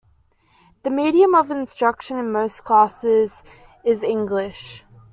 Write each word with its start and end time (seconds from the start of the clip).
The 0.81 0.89
medium 0.89 1.35
of 1.35 1.51
instruction 1.51 2.17
in 2.17 2.31
most 2.31 2.63
classes 2.63 3.43
is 3.85 4.03
English. 4.03 4.83